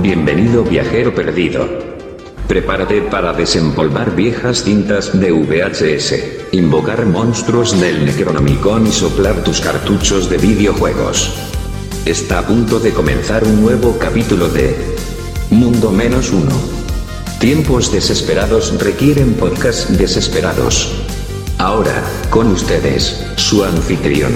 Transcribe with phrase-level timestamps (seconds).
[0.00, 1.68] Bienvenido viajero perdido.
[2.48, 6.14] Prepárate para desempolvar viejas cintas de VHS,
[6.52, 11.34] invocar monstruos del Necronomicon y soplar tus cartuchos de videojuegos.
[12.06, 14.74] Está a punto de comenzar un nuevo capítulo de
[15.50, 16.58] Mundo Menos Uno.
[17.38, 20.90] Tiempos desesperados requieren podcast desesperados.
[21.58, 24.32] Ahora, con ustedes, su anfitrión,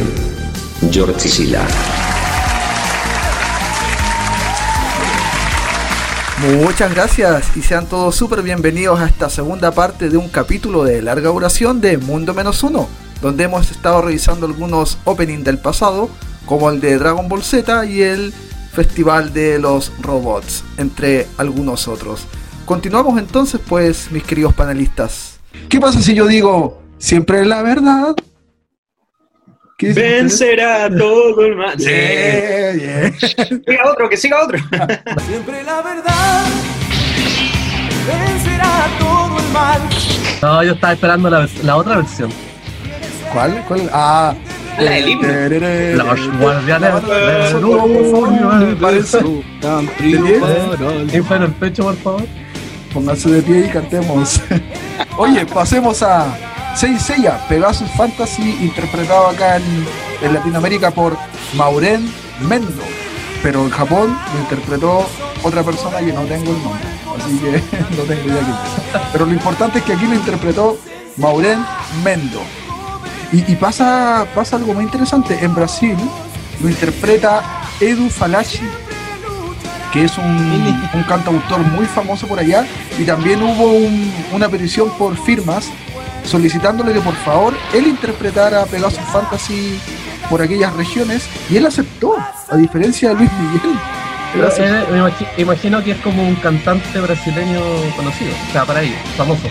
[0.93, 1.67] George Sila.
[6.39, 11.01] Muchas gracias y sean todos súper bienvenidos a esta segunda parte de un capítulo de
[11.01, 12.89] larga duración de Mundo Menos Uno,
[13.23, 16.11] donde hemos estado revisando algunos openings del pasado,
[16.45, 18.35] como el de Dragon Ball Z y el
[18.71, 22.27] Festival de los Robots, entre algunos otros.
[22.67, 25.39] Continuamos entonces, pues, mis queridos panelistas.
[25.71, 28.15] ¿Qué pasa si yo digo siempre la verdad?
[29.79, 31.77] Vencerá todo el mal.
[31.77, 33.13] Yeah, yeah.
[33.13, 34.59] Siga otro, que siga otro.
[35.29, 36.47] Siempre la verdad
[38.07, 39.81] vencerá todo el mal.
[40.41, 42.33] No, yo estaba esperando la, la otra versión.
[43.35, 43.63] ¿Cuál?
[43.69, 43.91] ¿Cuál?
[43.93, 44.35] Ah.
[44.79, 45.29] La del himno.
[46.05, 47.65] Los guardianes del
[48.63, 49.43] Universo.
[51.35, 52.23] En el pecho, por favor.
[52.95, 54.41] Pónganse de pie y cantemos.
[55.19, 56.35] Oye, pasemos a
[56.75, 61.17] Saint Seiya, Pegasus Fantasy, interpretado acá en, Latinoamérica por
[61.55, 62.83] Mauren Mendo.
[63.43, 65.09] Pero en Japón lo interpretó
[65.43, 66.87] otra persona que no tengo el nombre.
[67.19, 67.51] Así que
[67.97, 69.09] no tengo idea quién es.
[69.13, 70.79] Pero lo importante es que aquí lo interpretó
[71.17, 71.65] Mauren
[72.05, 72.41] Mendo.
[73.33, 75.39] Y, pasa, pasa algo muy interesante.
[75.45, 75.97] En Brasil
[76.63, 77.43] lo interpreta
[77.81, 78.61] Edu Falaci,
[79.93, 82.65] que es un, un cantautor muy famoso por allá.
[82.99, 85.69] Y también hubo un- una petición por firmas
[86.27, 89.79] solicitándole que por favor él interpretara Pegasus Fantasy
[90.29, 91.29] por aquellas regiones.
[91.51, 92.15] Y él aceptó,
[92.51, 93.79] a diferencia de Luis Miguel.
[94.59, 97.61] Eh, me imagi- imagino que es como un cantante brasileño
[97.97, 98.33] conocido.
[98.49, 99.49] O sea, para ellos, famoso.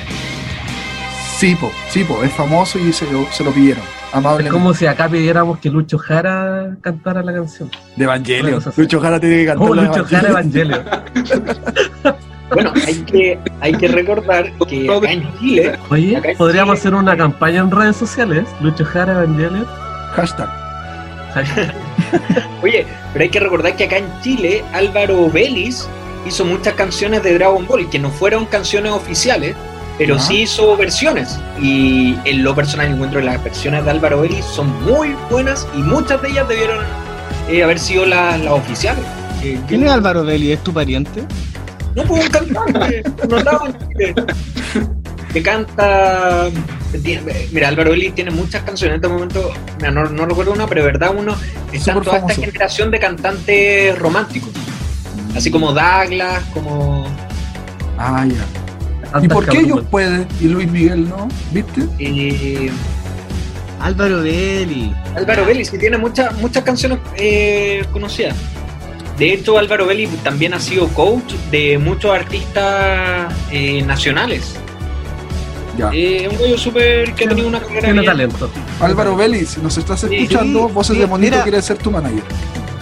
[1.40, 3.84] Sí, po, sí, po, es famoso y se lo, se lo pidieron.
[3.84, 4.52] Es Amablemente.
[4.52, 7.70] como si acá pidiéramos que Lucho Jara cantara la canción.
[7.98, 8.06] de
[8.68, 8.80] así.
[8.82, 9.70] Lucho Jara tiene que cantar.
[9.76, 10.30] La Lucho Jara.
[10.30, 10.84] Evangelio.
[12.54, 16.94] Bueno, hay que, hay que recordar que acá en Chile, Oye, en podríamos Chile- hacer
[16.96, 18.46] una campaña en redes sociales.
[18.62, 19.66] Lucho Jara Evangelio.
[20.14, 20.50] Hashtag.
[22.64, 25.86] oye, pero hay que recordar que acá en Chile Álvaro Vélez
[26.26, 29.56] hizo muchas canciones de Dragon Ball que no fueron canciones oficiales,
[29.98, 31.40] pero sí hizo versiones.
[31.62, 35.80] Y en lo personal encuentro que las versiones de Álvaro Vélez son muy buenas y
[35.80, 36.80] muchas de ellas debieron
[37.50, 39.04] eh, haber sido las, las oficiales.
[39.68, 40.52] ¿Quién es Álvaro Deli?
[40.54, 41.24] ¿Es tu pariente?
[41.96, 44.16] No, pues un cantante notable que,
[45.34, 46.50] que canta.
[47.52, 49.52] Mira, Álvaro Eli tiene muchas canciones en este momento.
[49.78, 51.36] mira, no, no recuerdo una, pero de verdad uno
[51.72, 52.34] está en toda famoso.
[52.34, 54.50] esta generación de cantantes románticos.
[55.36, 57.06] Así como Douglas, como.
[57.98, 59.22] Ah, ya.
[59.22, 61.28] ¿Y por qué ellos pueden y Luis Miguel no?
[61.52, 61.88] ¿Viste?
[62.00, 62.70] eh,
[63.80, 64.94] Álvaro Deli.
[65.16, 68.36] Álvaro Vélez, que tiene muchas muchas canciones eh, conocidas.
[69.18, 74.56] De hecho, Álvaro Vélez también ha sido coach de muchos artistas eh, nacionales.
[75.78, 75.90] Ya.
[75.94, 78.06] Eh, un gallo súper que ha tenido una carrera Tiene bien.
[78.12, 78.50] talento.
[78.80, 81.44] Álvaro Vélez, si nos estás escuchando, sí, Voces sí, de Monito mira.
[81.44, 82.24] quiere ser tu manager.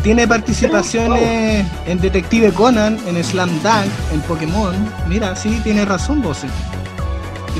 [0.03, 4.75] Tiene participaciones en Detective Conan, en Slam Dunk, en Pokémon.
[5.07, 6.39] Mira, sí, tiene razón, vos.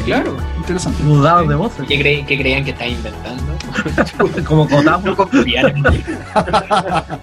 [0.06, 0.36] Claro.
[0.58, 1.02] Interesante.
[1.04, 1.86] Dudados de voces.
[1.88, 3.56] ¿Qué, cre- qué creían que estaba inventando?
[4.46, 5.10] Como Kotaku.
[5.10, 5.30] No.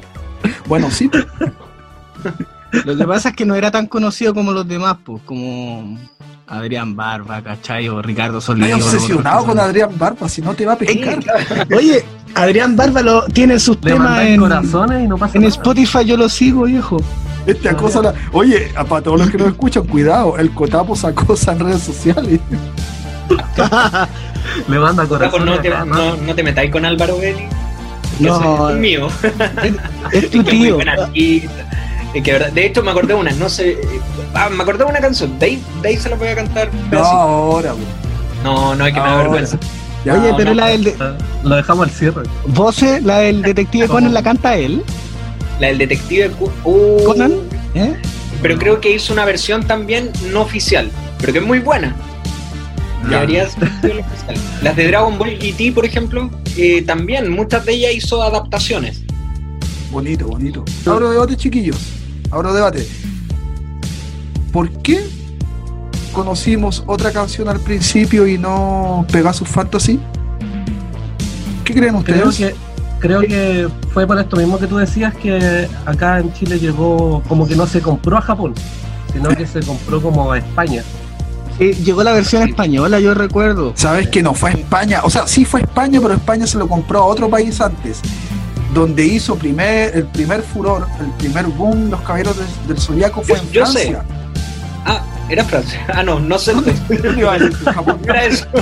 [0.70, 1.10] Bueno, sí.
[2.84, 5.98] Lo que pasa es que no era tan conocido como los demás, pues, como
[6.47, 7.88] Adrián Barba, ¿cachai?
[7.88, 8.76] O Ricardo Estoy Solido.
[8.76, 11.19] obsesionado con Adrián Barba, si no te va a pescar.
[11.76, 12.04] Oye,
[12.36, 15.53] Adrián Barba lo, tiene sus Le temas en, corazones y no pasa en nada.
[15.54, 16.98] Spotify, yo lo sigo, viejo.
[17.47, 18.14] Este acosa la...
[18.32, 21.82] Oye, a- para todos los que nos escuchan, cuidado, el Cotapo se acosa en redes
[21.82, 22.38] sociales.
[24.69, 25.47] Le manda corazones.
[25.47, 27.47] no, te, no, no te metáis con Álvaro Belli.
[28.20, 28.70] No.
[28.70, 29.08] es mío.
[30.12, 30.78] Es Es tu que tío.
[32.12, 33.78] Es que, de hecho, me acordé de una, no sé.
[34.34, 35.39] Ah, me acordé de una canción.
[35.39, 36.68] De ahí, de ahí se la voy a cantar.
[36.91, 37.84] No, ahora, güey.
[38.42, 39.59] no, no, hay que me da vergüenza.
[40.04, 40.56] Ya, Oye, pero no.
[40.56, 40.97] la del de,
[41.44, 42.22] Lo dejamos al cierre.
[42.47, 44.83] Voce, la del detective Conan la canta él.
[45.60, 46.30] La del detective.
[46.65, 47.33] Uh, Conan,
[47.74, 47.94] ¿eh?
[48.42, 50.91] Pero creo que hizo una versión también no oficial.
[51.18, 51.94] Pero que es muy buena.
[54.62, 59.03] Las de Dragon Ball GT, por ejemplo, eh, también, muchas de ellas hizo adaptaciones.
[59.91, 60.65] Bonito, bonito.
[60.86, 61.77] Abro debate, chiquillos.
[62.30, 62.86] Abro debate.
[64.53, 65.01] ¿Por qué
[66.12, 69.98] conocimos otra canción al principio y no Pegasus Fantasy?
[71.65, 72.54] ¿Qué creen Creo ustedes?
[72.54, 72.71] que
[73.01, 77.47] creo que fue por esto mismo que tú decías que acá en Chile llegó como
[77.48, 78.54] que no se compró a Japón,
[79.13, 80.84] sino que se compró como a España.
[81.60, 83.72] Eh, llegó la versión española, yo recuerdo.
[83.77, 86.57] Sabes que no fue a España, o sea, sí fue a España, pero España se
[86.59, 88.01] lo compró a otro país antes,
[88.74, 93.36] donde hizo primer, el primer furor, el primer boom, los caballeros del, del Zodiaco fue
[93.36, 93.91] Yo- en yo sé.
[93.91, 94.04] Francia.
[94.86, 95.84] Ah, era Francia.
[95.92, 96.54] Ah, no, no sé.
[97.74, 98.01] Japón.
[98.04, 98.47] Era eso.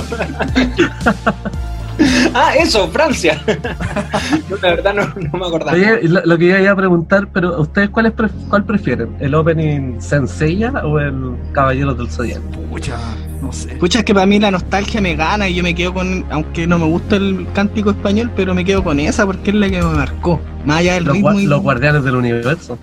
[2.33, 3.41] ah, eso, Francia.
[4.49, 5.73] Yo la verdad no, no me acordaba.
[5.73, 9.15] Oye, lo, lo que yo iba a preguntar, pero ¿ustedes pref- cuál prefieren?
[9.19, 12.43] ¿El opening Senseiya o el Caballeros del Zodiaco?
[12.69, 12.95] Pucha,
[13.41, 13.73] no sé.
[13.73, 16.65] Escucha, es que para mí la nostalgia me gana y yo me quedo con, aunque
[16.67, 19.77] no me gusta el cántico español, pero me quedo con esa porque es la que
[19.81, 20.39] me marcó.
[20.65, 21.45] Más allá del Los, ritmo y...
[21.47, 22.77] los guardianes del universo.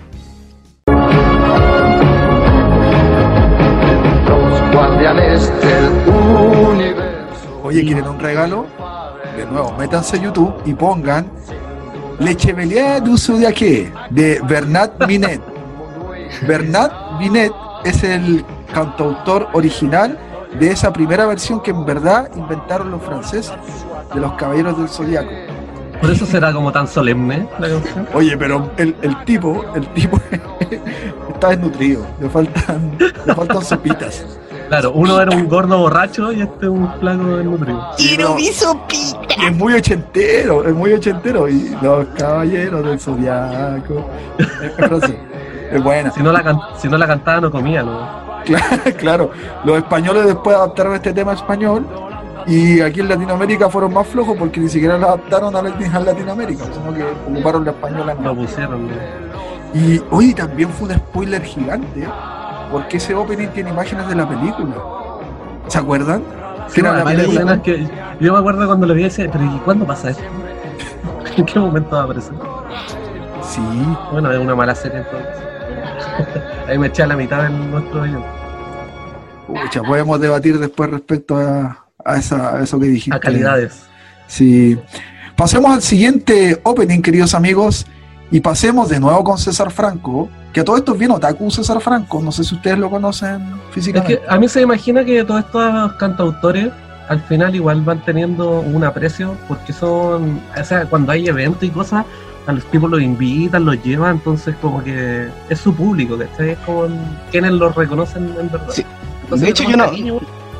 [4.27, 5.89] Los guardianes del
[6.69, 7.61] universo.
[7.63, 8.65] Oye, ¿quieren un regalo?
[9.37, 11.27] De nuevo, métanse a YouTube y pongan
[12.17, 15.39] Le Chevalier du Zodiaque de Bernard Minet.
[16.47, 17.51] Bernard Minet
[17.85, 18.43] es el
[18.73, 20.17] cantautor original
[20.59, 23.53] de esa primera versión que en verdad inventaron los franceses
[24.11, 25.29] de los Caballeros del Zodiaco.
[26.01, 28.07] Por eso será como tan solemne la canción.
[28.15, 30.19] Oye, pero el, el tipo, el tipo
[31.31, 34.25] está desnutrido, le faltan, le faltan sopitas.
[34.67, 37.89] Claro, uno era un gordo borracho y este un flaco desnutrido.
[37.97, 39.19] Quiero mi sopita.
[39.47, 41.47] Es muy ochentero, es muy ochentero.
[41.47, 44.09] Y los caballeros del zodiaco.
[44.37, 45.15] Es, es francés.
[45.71, 46.11] Es buena.
[46.11, 48.07] Si no la, can- si no la cantaba no comía, ¿no?
[48.45, 49.31] Claro, claro.
[49.63, 51.85] Los españoles después adaptaron este tema español.
[52.45, 55.99] Y aquí en Latinoamérica fueron más flojos porque ni siquiera lo adaptaron a, Lat- a
[55.99, 58.15] Latinoamérica, sino que ocuparon la española.
[58.23, 58.87] Lo pusieron.
[58.87, 58.93] ¿no?
[59.73, 62.07] Y hoy también fue un spoiler gigante,
[62.71, 64.75] porque ese opening tiene imágenes de la película.
[65.67, 66.23] ¿Se acuerdan?
[66.73, 67.87] Que era la Hay película- escenas que
[68.19, 70.23] yo me acuerdo cuando lo vi decía, pero ¿y cuándo pasa esto?
[71.37, 72.33] ¿En qué momento va a aparecer?
[73.41, 73.61] Sí,
[74.11, 75.29] Bueno, es una mala serie entonces.
[76.67, 78.23] Ahí me eché a la mitad de nuestro video.
[79.47, 83.15] Pucha, podemos debatir después respecto a, a esa, a eso que dijiste.
[83.15, 83.83] A calidades.
[84.27, 84.77] Sí.
[85.37, 87.85] Pasemos al siguiente opening, queridos amigos,
[88.31, 91.79] y pasemos de nuevo con César Franco, que a todo esto es bien otaku César
[91.81, 93.35] Franco, no sé si ustedes lo conocen
[93.69, 94.19] Es físicamente.
[94.19, 96.69] que a mí se me imagina que todos estos cantautores
[97.09, 101.69] al final igual van teniendo un aprecio porque son, o sea, cuando hay eventos y
[101.69, 102.05] cosas,
[102.47, 106.51] a los tipos los invitan, los llevan, entonces como que es su público, ¿cachai?
[106.51, 106.87] Es como
[107.31, 108.67] quienes los reconocen en verdad.
[108.71, 108.83] Sí.
[109.23, 110.19] Entonces, De hecho, yo no- cariño,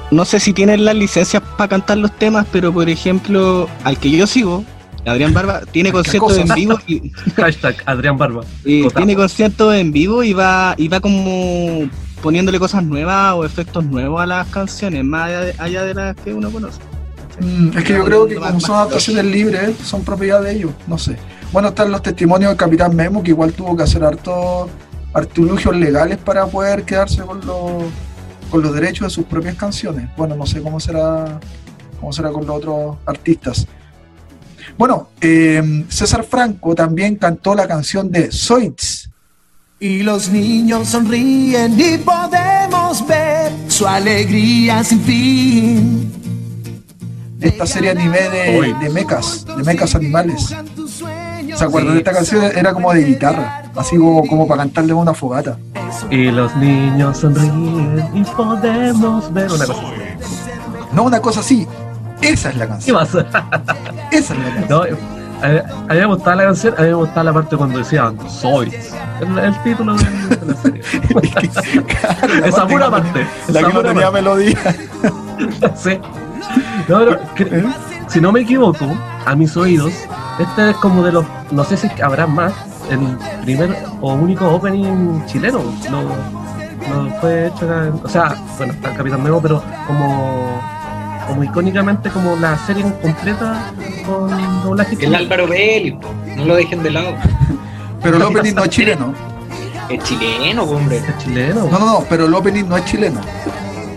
[0.09, 4.09] No sé si tienen las licencias para cantar los temas, pero por ejemplo, al que
[4.11, 4.63] yo sigo,
[5.07, 8.43] Adrián Barba, tiene ¿Qué conciertos en vivo y, Hashtag Adrián Barba.
[8.65, 11.89] y tiene conciertos en vivo y va, y va como
[12.21, 16.15] poniéndole cosas nuevas o efectos nuevos a las canciones, más allá de, allá de las
[16.17, 16.79] que uno conoce.
[17.39, 20.97] Mm, es que yo creo que como son adaptaciones libres, son propiedad de ellos, no
[20.97, 21.17] sé.
[21.51, 24.69] Bueno, están los testimonios del Capitán Memo, que igual tuvo que hacer hartos
[25.13, 27.83] artilugios legales para poder quedarse con los,
[28.49, 30.09] con los derechos de sus propias canciones.
[30.17, 31.39] Bueno, no sé cómo será,
[31.99, 33.67] cómo será con los otros artistas.
[34.77, 39.09] Bueno, eh, César Franco también cantó la canción de Zoids.
[39.79, 46.13] Y los niños sonríen y podemos ver su alegría sin fin.
[47.39, 50.55] Esta serie anime de, de mechas, de mechas animales.
[51.55, 52.43] ¿Se acuerdan de esta canción?
[52.55, 55.57] Era como de guitarra, así como, como para cantarle una fogata.
[56.09, 59.83] Y los niños sonríen y podemos ver una cosa.
[60.93, 61.67] No una cosa así.
[62.21, 62.97] Esa es la ¿Qué canción.
[62.97, 63.25] pasa?
[64.11, 64.69] Esa es la canción.
[64.69, 64.97] No, eh,
[65.41, 68.17] a, a mí me gustaba la canción, a mí me gustaba la parte cuando decían
[68.29, 68.73] Soy.
[69.21, 70.03] El, el título de,
[70.35, 70.81] de la serie.
[71.87, 73.27] Claro, la Esa parte pura parte.
[73.49, 74.11] La que no tenía parte.
[74.21, 74.57] melodía.
[75.75, 75.99] Sí.
[76.87, 77.73] No, pero cre-
[78.07, 78.85] si no me equivoco,
[79.25, 79.93] a mis oídos,
[80.39, 82.53] este es como de los, no sé si habrá más,
[82.89, 82.99] el
[83.43, 85.59] primer o único opening chileno.
[85.91, 87.67] No, no fue hecho,
[88.03, 90.59] o sea, bueno, está el Capitán Memo, pero como,
[91.27, 93.71] como icónicamente como la serie completa
[94.05, 94.29] con
[94.63, 95.17] doblaje El chileno.
[95.17, 95.97] Álvaro Belli,
[96.35, 97.15] no lo dejen de lado.
[98.01, 99.13] Pero el opening no es chileno.
[99.89, 100.97] Es chileno, hombre.
[100.97, 101.67] Es chileno.
[101.71, 103.21] No, no, no, pero el opening no es chileno.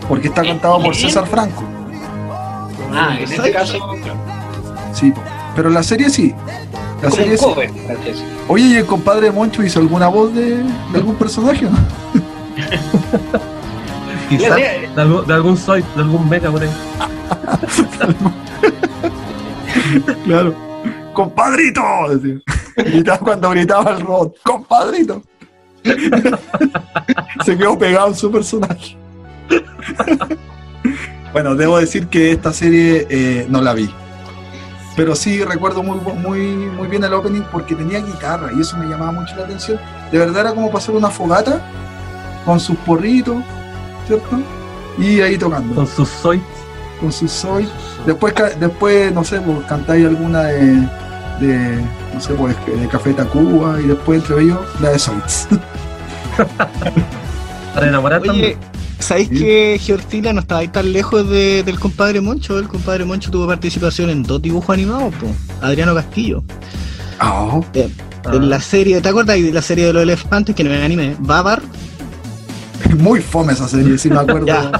[0.07, 1.63] Porque está cantado por César Franco.
[2.93, 3.77] Ah, en este caso,
[4.93, 5.13] Sí,
[5.55, 6.33] pero la serie sí.
[7.01, 8.23] La como serie un sí.
[8.47, 11.65] Oye, ¿y el compadre Moncho hizo alguna voz de, de algún personaje?
[11.65, 11.71] no?
[14.37, 16.69] Quizás de, algún, de algún soy, de algún mecha por ahí.
[20.23, 20.55] Claro.
[21.13, 21.81] ¡Compadrito!
[22.77, 24.37] Gritaba cuando gritaba el robot.
[24.43, 25.21] ¡Compadrito!
[27.45, 28.95] Se quedó pegado en su personaje.
[31.33, 33.93] bueno, debo decir que esta serie eh, no la vi.
[34.95, 38.85] Pero sí recuerdo muy, muy, muy bien el opening porque tenía guitarra y eso me
[38.85, 39.77] llamaba mucho la atención.
[40.11, 41.61] De verdad era como hacer una fogata
[42.45, 43.43] con sus porritos,
[44.19, 44.39] ¿cierto?
[44.97, 46.41] Y ahí tocando Con sus soy.
[46.99, 47.67] con sus soy.
[48.05, 50.87] Después, después no sé, pues, cantáis alguna de,
[51.39, 51.81] de,
[52.13, 55.47] no sé, pues, de Café Tacuba y después entre ellos la de Soits.
[57.73, 58.57] Para enamorar Oye, también.
[58.99, 59.35] ¿sabéis Sí.
[59.39, 62.59] que Georgina no estaba ahí tan lejos de- del compadre Moncho?
[62.59, 65.27] El compadre Moncho tuvo participación en dos dibujos animados, po.
[65.65, 66.43] Adriano Castillo.
[67.19, 67.59] Ah,
[68.23, 68.31] Ah.
[68.33, 71.15] En la serie, ¿te acuerdas de la serie de los elefantes que no era anime?
[71.17, 71.59] Babar,
[73.01, 74.45] muy fome esa serie, si me acuerdo.
[74.47, 74.71] Ya.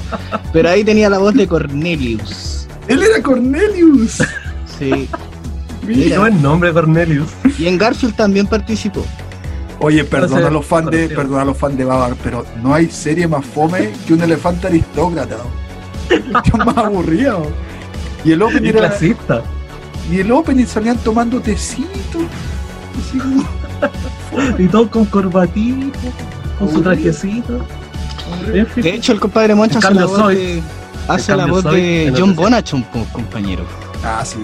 [0.53, 2.67] pero ahí tenía la voz de Cornelius.
[2.87, 4.21] Él era Cornelius.
[4.79, 5.07] Sí.
[5.85, 6.19] Mira.
[6.19, 7.29] buen nombre, Cornelius.
[7.57, 9.03] Y en Garfield también participó.
[9.79, 12.89] Oye, perdona a los fans de, perdona a los fans de Babar, pero no hay
[12.91, 15.37] serie más fome que un elefante aristócrata.
[16.65, 17.47] Más aburrido.
[18.25, 19.41] Y el opening Y era, clasista.
[20.11, 22.19] y el opening salían tomando tecito.
[22.99, 23.43] Así como,
[24.59, 25.97] Y todo con corbatito,
[26.59, 27.65] con su trajecito.
[28.75, 30.63] De hecho, el compadre Moncho hace la voz soy- de,
[31.07, 32.35] hace la voz de John.
[32.35, 33.65] Bonachon, po, compañero.
[34.03, 34.37] Ah, sí.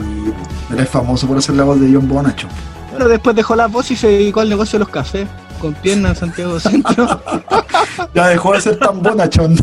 [0.72, 2.48] Él es famoso por hacer la voz de John Bonacho.
[2.92, 5.28] Bueno, después dejó la voz y se dedicó al negocio de los cafés.
[5.62, 7.22] Con piernas en Santiago Centro.
[8.14, 9.56] Ya dejó de ser tan bonachón.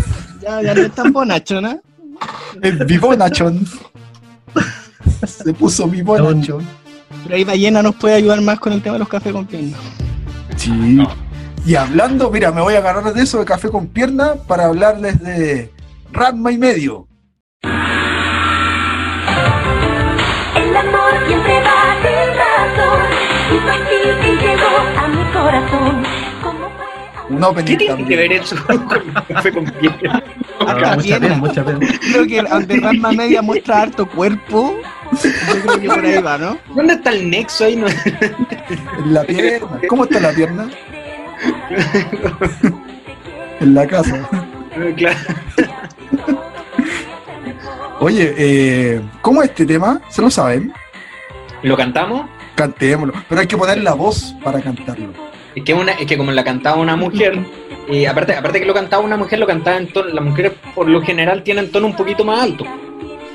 [0.42, 1.80] ya, ya no es tan bonachón, ¿eh?
[2.62, 3.64] Es bibonachón.
[5.26, 6.64] Se puso bibonachón.
[7.22, 9.78] Pero ahí Ballena nos puede ayudar más con el tema de los cafés con piernas.
[10.56, 10.98] Sí.
[11.66, 15.18] Y hablando, mira, me voy a agarrar de eso de café con pierna para hablarles
[15.22, 15.70] de
[16.12, 17.08] Ranma y medio.
[17.62, 17.70] El
[20.76, 23.00] amor siempre va sin razón
[23.50, 26.04] y fue así que llegó a mi corazón.
[27.30, 28.54] Un ¿Qué opening tiene que ver eso
[29.32, 29.94] café con piel?
[30.60, 31.78] Ah, Acá mucha pena, mucha pena.
[32.12, 34.76] Creo que donde Rasma Media muestra harto cuerpo.
[35.22, 35.30] Yo
[35.62, 36.58] creo que por ahí va, ¿no?
[36.74, 37.76] ¿Dónde está el nexo ahí?
[37.76, 37.86] No-
[39.06, 39.66] la pierna.
[39.88, 40.68] ¿Cómo está la pierna?
[43.60, 44.28] en la casa.
[44.96, 45.18] Claro.
[48.00, 50.00] Oye, eh, ¿cómo es este tema?
[50.08, 50.72] ¿Se lo saben?
[51.62, 52.28] ¿Lo cantamos?
[52.54, 53.14] Cantémoslo.
[53.28, 55.08] Pero hay que poner la voz para cantarlo.
[55.54, 57.38] Es que, una, es que como la cantaba una mujer,
[57.88, 60.88] y aparte, aparte que lo cantaba una mujer, lo cantaba en tono, las mujeres por
[60.88, 62.64] lo general tienen tono un poquito más alto.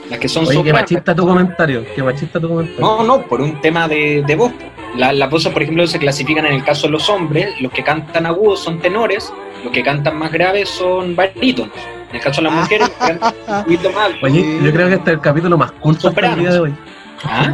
[0.09, 1.85] Las que son Oye, qué machista tu comentario.
[1.95, 2.81] Qué machista tu comentario.
[2.81, 4.51] No, no, por un tema de, de voz.
[4.95, 7.49] La- las voces, por ejemplo, se clasifican en el caso de los hombres.
[7.61, 9.31] Los que cantan agudos son tenores,
[9.63, 11.73] los que cantan más graves son barítonos.
[12.09, 14.25] En el caso de las mujeres, que cantan un poquito más alto.
[14.25, 16.73] Oye, yo creo que este es el capítulo más culto hasta el día de hoy.
[17.21, 17.53] ¿Ah?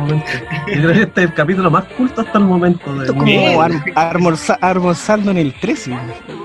[0.67, 2.93] Yo creo que este es el capítulo más culto hasta el momento.
[2.93, 3.45] de- Esto es Bien.
[3.53, 3.71] como ar-
[5.31, 5.97] en el 13.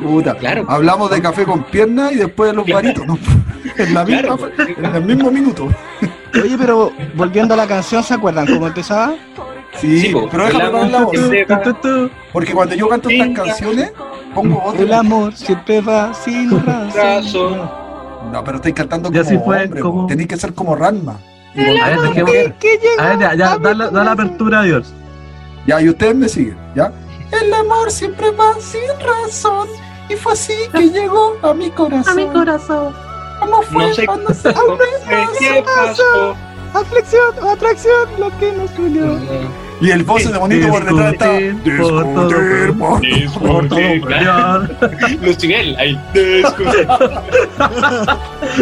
[0.03, 0.35] Puta.
[0.37, 0.65] Claro.
[0.69, 3.19] Hablamos de café con pierna y después de los barítonos.
[3.77, 4.51] En, la misma, Claro.
[4.79, 5.69] en el mismo minuto.
[6.35, 9.15] Oye, pero volviendo a la canción, ¿se acuerdan cómo empezaba?
[9.79, 12.11] Sí, Sí, po, pero déjame poner la voz.
[12.33, 13.93] Porque cuando yo canto estas canciones,
[14.35, 17.71] pongo de El amor siempre va sin razón.
[18.33, 21.17] No, pero estoy cantando como hombre, como- tenéis que ser como Ranma.
[21.55, 22.31] Y A ver, a dejemos-
[22.99, 24.93] A ver, ya, ya, a mi da la, da la apertura, Dios.
[25.67, 26.93] Ya, y ustedes me siguen, ¿ya?
[27.33, 29.69] El amor siempre va sin razón.
[30.09, 32.33] Y fue así que llegó a mi corazón.
[32.33, 32.95] corazón.
[33.41, 36.37] ¿Cómo fue No sé cuando se cómo fue, qué pasó.
[36.75, 39.19] Aflicción o atracción, lo que nos unió.
[39.81, 41.33] Y el voz de bonito por detrás está.
[41.39, 44.69] Discutir por por- Por todo, Claro.
[45.23, 45.99] Lucibel, ahí.
[46.15, 46.87] Discutir.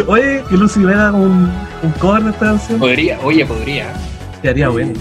[0.06, 2.78] Oye, que Lucy Vega con un, un cover de esta canción.
[2.78, 3.92] Podría, oye, podría.
[4.34, 4.92] Estaría bueno.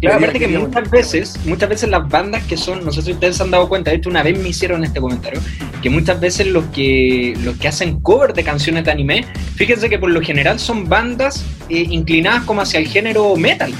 [0.00, 3.36] Claro, aparte que muchas veces, muchas veces las bandas que son, no sé si ustedes
[3.36, 5.40] se han dado cuenta, de hecho una vez me hicieron este comentario,
[5.82, 9.24] que muchas veces los que los que hacen cover de canciones de anime,
[9.56, 13.72] fíjense que por lo general son bandas eh, inclinadas como hacia el género metal.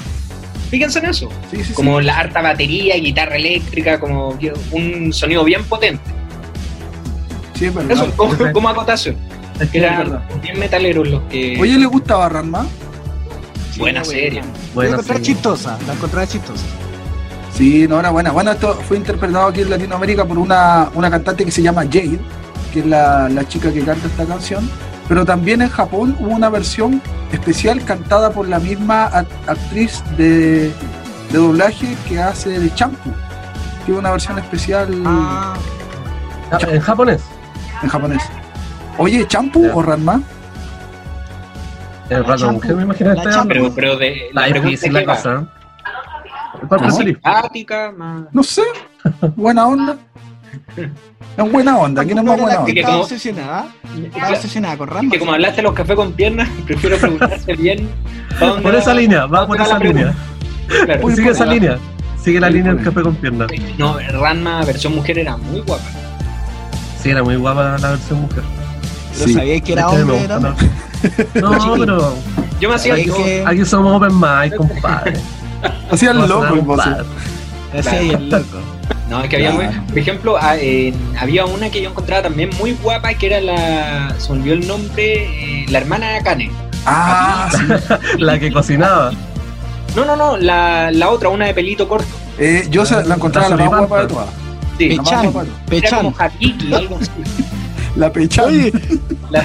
[0.71, 1.73] Fíjense en eso, Sí, sí, sí.
[1.73, 4.39] como la harta batería, guitarra eléctrica, como
[4.73, 6.03] un sonido bien potente.
[7.55, 7.93] Sí, es verdad.
[7.93, 8.17] Eso,
[8.53, 9.17] como, acotación,
[9.55, 11.57] Es que que eran bien metaleros los que...
[11.61, 12.67] Oye, ¿le gustaba Ranma?
[13.79, 14.41] Buena serie.
[14.43, 15.35] La Buena encontré serie.
[15.35, 16.65] chistosa, la encontré chistosa.
[17.55, 18.31] Sí, no, era buena.
[18.31, 22.21] Bueno, esto fue interpretado aquí en Latinoamérica por una, una cantante que se llama Jade,
[22.73, 24.69] que es la, la chica que canta esta canción.
[25.09, 27.01] Pero también en Japón hubo una versión
[27.33, 30.71] especial cantada por la misma act- actriz de,
[31.33, 33.11] de doblaje que hace de Champu.
[33.87, 35.55] Que es una versión especial Ah,
[36.71, 37.23] En japonés.
[37.83, 38.23] en japonés.
[38.99, 40.21] Oye, ¿Champu o Ranma?
[42.11, 43.49] El rato mujer, me imagino La este champu.
[43.49, 45.47] Pero, pero de la La pregunta difícil que la cosa.
[46.69, 46.87] ¿Cuál ¿No?
[46.89, 47.15] preferís?
[47.15, 48.23] simpática, más...
[48.33, 48.63] No sé.
[49.37, 49.97] Buena onda.
[51.37, 52.05] Es buena onda.
[52.05, 52.73] ¿Quién es más buena que onda?
[52.73, 53.67] estaba como- obsesionada.
[54.05, 55.13] Estaba obsesionada con Es Rambo.
[55.13, 57.89] que como hablaste de los cafés con piernas, prefiero preguntarte bien.
[58.41, 60.15] ¿pa' dónde Por esa línea, va por esa línea.
[61.15, 61.79] Sigue esa Ah, línea.
[62.23, 63.49] Sigue la línea del café con piernas.
[63.79, 65.85] No, Ranma versión mujer era muy guapa.
[67.01, 68.43] Sí, era muy guapa la versión mujer.
[69.13, 69.35] ¿Pero Sí.
[69.35, 70.67] sabíais que era Es que me hombre?
[71.35, 72.15] No, no pero
[72.61, 75.15] Yo me hacía que aquí somos open mind, compadre.
[75.91, 76.45] Hacía el loco
[77.75, 78.59] el hacía loco.
[79.11, 79.73] No, es que había, Claro.
[79.73, 83.41] muy- por ejemplo, ah, en- había una que yo encontraba también muy guapa, que era
[83.41, 86.51] la, se me olvidó el nombre, eh, la hermana de Akane.
[86.87, 87.95] Ah, sí.
[88.19, 89.11] La que cocinaba.
[89.97, 92.07] No, no, no, la, la otra, una de pelito corto.
[92.39, 93.87] Eh, yo se- la encontraba la más Suripanta.
[93.87, 94.29] guapa de todas.
[94.79, 95.47] Sí, La Pechan, todas.
[95.49, 95.99] era Pechan.
[96.05, 97.11] como Hakiki, algo así.
[97.99, 98.47] La pechan.
[98.47, 98.73] Oye,
[99.31, 99.45] La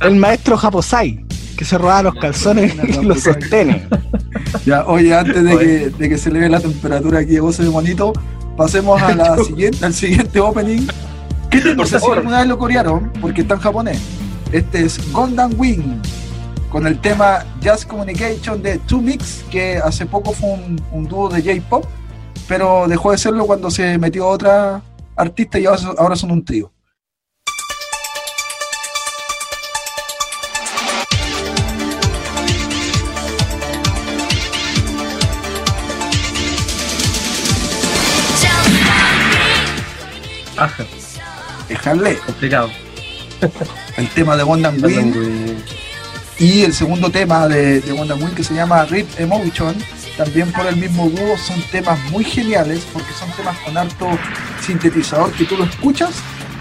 [0.00, 1.24] el, maestro Japosai,
[1.56, 3.82] que se robaba los calzones y los sostenes.
[4.64, 7.66] Ya, oye, antes de que, de que se le vea la temperatura aquí de voces
[7.66, 8.12] de monito,
[8.56, 10.86] pasemos a la siguiente, al siguiente opening.
[11.76, 12.18] No sé si favor.
[12.18, 13.98] alguna vez lo corearon, porque está en japonés.
[14.52, 16.00] Este es Gundam Wing,
[16.70, 21.28] con el tema Just Communication de Two Mix, que hace poco fue un, un dúo
[21.28, 21.84] de J-pop,
[22.48, 24.80] pero dejó de serlo cuando se metió otra
[25.16, 26.71] artista y ahora son- ahora son un trío.
[40.62, 40.84] Ajá,
[41.68, 42.70] Dejarle complicado.
[43.96, 45.12] el tema de Gundam Wing.
[46.38, 49.74] Y el segundo tema de, de Wonder Wing que se llama Rip Emotion,
[50.16, 54.06] también por el mismo dúo, son temas muy geniales porque son temas con harto
[54.64, 56.10] sintetizador que tú lo escuchas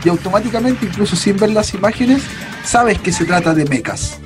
[0.04, 2.24] y automáticamente, incluso sin ver las imágenes,
[2.64, 4.20] sabes que se trata de mechas.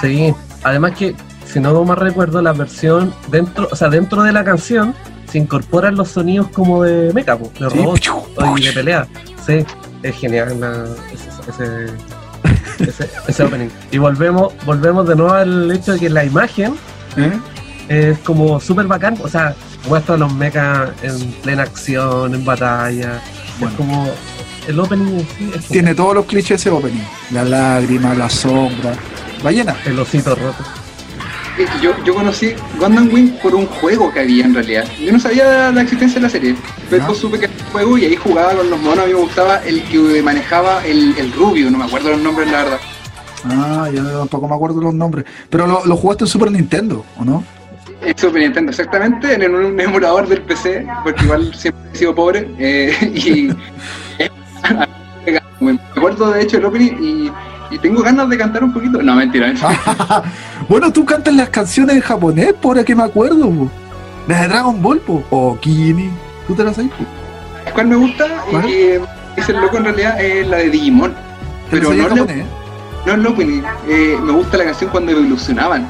[0.00, 1.14] Sí, además que,
[1.46, 4.94] si no mal recuerdo, la versión dentro, o sea, dentro de la canción
[5.30, 8.10] se incorporan los sonidos como de mecha, po, de Sí, robots
[8.58, 9.06] y de pelea.
[9.46, 9.64] Sí,
[10.02, 11.86] es genial la- ese, ese,
[12.90, 13.68] ese- ese opening.
[13.90, 16.74] Y volvemos, volvemos de nuevo al hecho de que la imagen
[17.16, 17.32] ¿Eh?
[17.88, 19.54] es como súper bacán, o sea,
[19.88, 23.20] muestra a los mechas en plena acción, en batalla.
[23.58, 23.70] Bueno.
[23.72, 24.10] Es como
[24.68, 27.02] el opening en sí es Tiene todos los clichés ese opening.
[27.32, 28.92] La lágrima, la sombra.
[29.42, 29.74] Ballena.
[29.86, 30.62] el osito roto.
[31.82, 34.84] Yo, yo conocí Gundam Wing por un juego que había en realidad.
[34.98, 36.56] Yo no sabía la existencia de la serie.
[36.88, 39.00] Pero después supe que era un juego y ahí jugaba con los monos.
[39.00, 42.50] A mí me gustaba el que manejaba el, el rubio, no me acuerdo los nombres,
[42.50, 42.80] la verdad.
[43.44, 45.24] Ah, yo tampoco me acuerdo los nombres.
[45.48, 47.44] Pero lo, lo jugaste en Super Nintendo, ¿o no?
[48.02, 52.48] En Super Nintendo, exactamente, en un emulador del PC, porque igual siempre he sido pobre.
[52.58, 53.50] eh, y
[55.60, 57.32] me acuerdo de hecho el opening y,
[57.70, 59.02] y tengo ganas de cantar un poquito.
[59.02, 59.52] No, mentira.
[60.68, 63.48] bueno, tú cantas las canciones en japonés, por ahora que me acuerdo.
[63.50, 63.70] po.
[64.28, 65.22] Las de Dragon Ball, po.
[65.30, 66.10] o Kini.
[66.46, 66.90] ¿Tú te las sabes?
[66.92, 67.04] po?
[67.74, 68.26] ¿Cuál me gusta?
[68.50, 68.64] ¿Cuál?
[68.68, 69.00] Y que
[69.36, 71.12] es el loco en realidad es la de Digimon.
[71.70, 72.46] ¿Te las Pero no, le- japonés?
[73.06, 75.86] no el opening, eh, me gusta la canción cuando evolucionaban.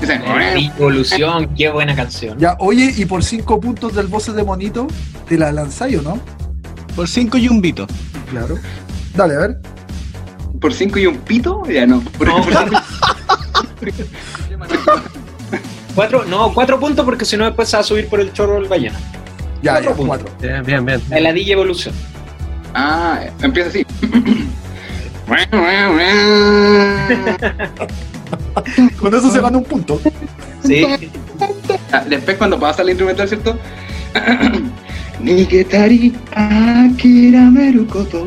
[0.00, 0.22] O sea,
[0.78, 2.38] Evolución, qué buena canción.
[2.38, 4.86] Ya, oye, y por cinco puntos del voces de monito,
[5.28, 6.20] ¿te la lanzáis o no?
[6.94, 7.84] Por cinco y un vito.
[8.30, 8.54] Claro.
[9.16, 9.60] Dale, a ver.
[10.60, 12.00] Por 5 y un pito, ya no.
[12.00, 13.80] Por, No, por cuatro, cinco-
[15.94, 18.54] cuatro- no, cuatro puntos porque si no después se va a subir por el chorro
[18.54, 18.98] del ballena.
[19.62, 20.18] Ya, Cuatro ya, puntos.
[20.18, 20.34] cuatro.
[20.40, 21.00] Bien, bien, bien.
[21.22, 21.94] La evolución.
[22.74, 23.84] ah, empieza así.
[28.98, 30.00] Con eso se gana un punto.
[30.64, 30.84] Sí.
[31.92, 33.58] Ah, Después cuando pasa la instrumental, ¿cierto?
[35.20, 38.24] Nigetari akirameru koto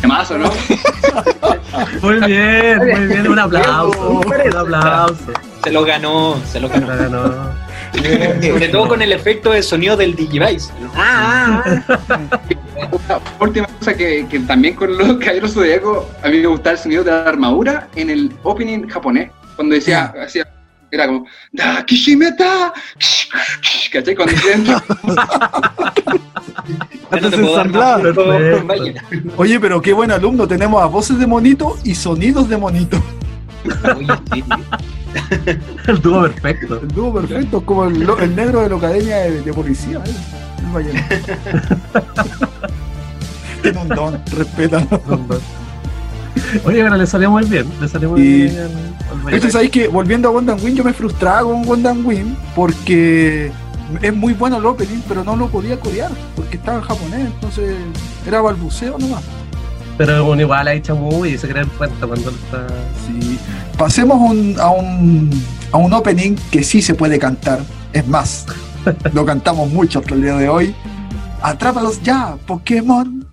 [0.00, 0.50] Temazo, ¿no?
[2.02, 3.28] Muy bien, muy bien.
[3.28, 4.20] Un aplauso.
[4.26, 5.32] Un aplauso.
[5.64, 6.86] Se lo ganó, se lo ganó.
[6.86, 7.62] No, no, no.
[8.42, 10.72] Sobre todo con el efecto de sonido del Digivice.
[10.96, 12.40] Ah, ah,
[12.90, 16.78] Una última cosa que, que también con los caballeros zodiaco, a mí me gustaba el
[16.78, 19.30] sonido de la armadura en el opening japonés.
[19.56, 20.46] Cuando decía, hacía,
[20.90, 22.72] era como, da kishimeta,
[23.92, 24.16] ¿cachai?
[24.16, 24.64] Cuando decían,
[27.20, 28.02] no te puedo dar.
[29.36, 30.46] Oye, pero qué buen alumno.
[30.46, 33.02] Tenemos a voces de monito y sonidos de monito.
[33.96, 34.44] Oye, sí.
[35.86, 36.80] El dúo perfecto.
[36.80, 40.00] El dúo perfecto, como el, negro de la academia de, de policía.
[40.06, 40.10] ¿eh?
[40.78, 40.92] El.
[43.62, 44.86] Tiene un don, respétalo.
[46.64, 47.66] Oye, pero le salió muy bien.
[47.80, 49.50] Le salió muy Y- bien baile.
[49.50, 53.52] sabéis que volviendo a Gundam Wing, yo me frustraba con Gundam Wing porque
[54.00, 57.76] es muy bueno el opening, pero no lo podía corear porque estaba en japonés, entonces
[58.26, 59.22] era balbuceo nomás.
[59.98, 62.66] Pero bueno, igual ha hecho muy y se cree en cuenta cuando está.
[63.06, 63.38] Sí.
[63.76, 65.30] Pasemos un- a, un,
[65.70, 67.60] a un opening que sí se puede cantar.
[67.92, 68.46] Es más,
[69.12, 70.74] lo cantamos mucho hasta el día de hoy.
[71.42, 73.26] Atrápalos ya, Pokémon.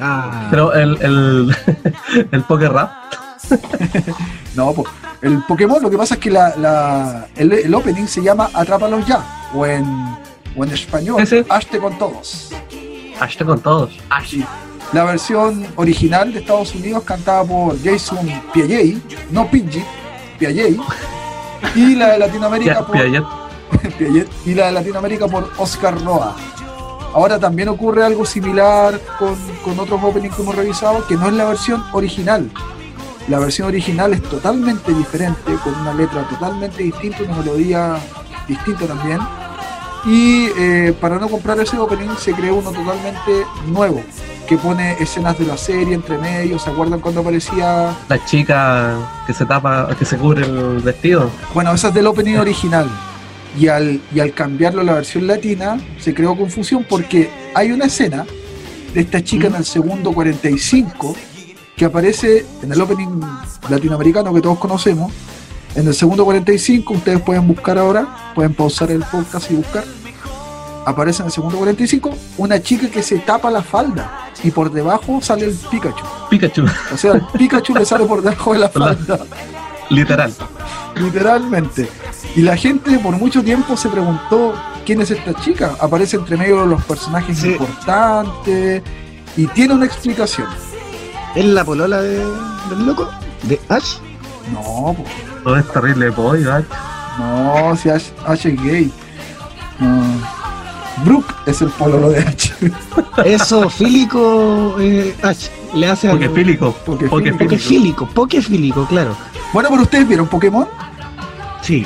[0.00, 1.56] Ah, Pero el, el,
[2.32, 2.90] el Poker Rap,
[4.54, 4.88] No, pues,
[5.22, 9.06] el Pokémon lo que pasa es que la, la- el, el opening se llama Atrápalos
[9.06, 9.84] ya, o en,
[10.56, 11.44] o en español, Ese.
[11.48, 12.50] Hazte con todos.
[13.20, 13.90] hazte con todos.
[14.26, 14.44] Sí.
[14.92, 18.96] La versión original de Estados Unidos cantada por Jason Piaget,
[19.30, 19.84] no Pidgey,
[20.38, 20.78] Piaget,
[21.74, 23.24] y la de Latinoamérica por Piaget.
[23.98, 26.34] Piaget, y la de Latinoamérica por Oscar Roa.
[27.14, 31.32] Ahora también ocurre algo similar con, con otros openings que hemos revisado, que no es
[31.32, 32.50] la versión original.
[33.28, 37.96] La versión original es totalmente diferente, con una letra totalmente distinta, una melodía
[38.46, 39.20] distinta también.
[40.06, 44.02] Y eh, para no comprar ese opening se creó uno totalmente nuevo,
[44.46, 46.58] que pone escenas de la serie entre medio.
[46.58, 51.30] ¿Se acuerdan cuando aparecía La chica que se tapa, que se cubre el vestido.
[51.52, 52.88] Bueno, esa es del opening original.
[53.56, 57.86] Y al, y al cambiarlo a la versión latina, se creó confusión porque hay una
[57.86, 58.24] escena
[58.94, 61.16] de esta chica en el segundo 45
[61.76, 63.20] que aparece en el opening
[63.68, 65.12] latinoamericano que todos conocemos.
[65.74, 69.84] En el segundo 45, ustedes pueden buscar ahora, pueden pausar el podcast y buscar.
[70.84, 75.20] Aparece en el segundo 45 una chica que se tapa la falda y por debajo
[75.20, 76.04] sale el Pikachu.
[76.30, 79.18] Pikachu, O sea, el Pikachu le sale por debajo de la falda.
[79.90, 80.32] literal.
[80.96, 81.88] literalmente.
[82.36, 84.54] Y la gente por mucho tiempo se preguntó
[84.84, 85.74] quién es esta chica.
[85.80, 87.48] Aparece entre medio de los personajes Sí.
[87.48, 88.82] importantes
[89.36, 90.46] y tiene una explicación.
[91.34, 92.18] ¿Es la polola de,
[92.70, 93.08] del loco?
[93.44, 93.96] ¿De Ash?
[94.52, 95.04] No, po,
[95.44, 96.64] Todo es terrible pollo, ¿eh?
[97.18, 98.90] no, si Ash, Ash es gay.
[99.78, 100.02] No.
[101.04, 102.50] Brooke es el pololo de Ash.
[103.24, 105.46] Eso, fílico eh, Ash.
[105.74, 106.74] Le hace Porque fílico.
[106.84, 107.44] Porque Porque fílico.
[107.44, 109.14] Pokefílico, pokefílico, claro.
[109.52, 110.66] Bueno, pero ustedes vieron Pokémon,
[111.62, 111.84] Sí.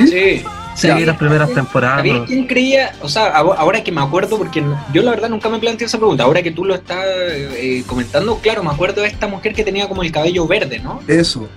[0.00, 0.08] ¿Sí?
[0.08, 0.44] Sí.
[0.76, 1.98] Sí, las primeras temporadas.
[1.98, 2.92] ¿Sabías quién creía?
[3.00, 6.24] O sea, ahora que me acuerdo, porque yo la verdad nunca me planteé esa pregunta.
[6.24, 9.88] Ahora que tú lo estás eh, comentando, claro, me acuerdo de esta mujer que tenía
[9.88, 11.00] como el cabello verde, ¿no?
[11.08, 11.48] Eso.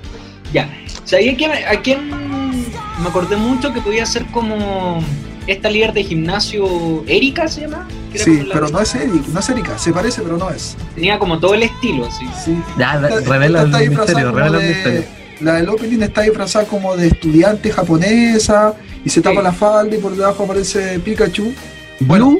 [0.54, 0.69] Ya.
[1.04, 5.04] ¿Sabías quién, a quién me acordé mucho que podía ser como
[5.47, 7.88] esta líder de gimnasio, Erika se llama?
[8.13, 10.78] Que Sí, pero no es Erika, no es Erika, se parece, pero no es.
[10.95, 12.25] Tenía como todo el estilo, así.
[12.45, 12.58] Sí.
[12.78, 15.18] Ya, revela el misterio, revela el misterio.
[15.41, 18.73] La del opening está disfrazada como de estudiante japonesa
[19.06, 19.43] y se tapa Sí.
[19.43, 21.54] la falda y por debajo aparece Pikachu.
[22.02, 22.39] Bueno, ¿Blue?